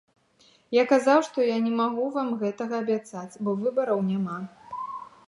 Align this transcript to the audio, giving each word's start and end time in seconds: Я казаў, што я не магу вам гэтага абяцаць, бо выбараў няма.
Я 0.75 0.83
казаў, 0.91 1.19
што 1.27 1.43
я 1.49 1.57
не 1.65 1.73
магу 1.81 2.07
вам 2.15 2.31
гэтага 2.41 2.75
абяцаць, 2.83 3.39
бо 3.47 3.51
выбараў 3.61 3.99
няма. 4.11 4.37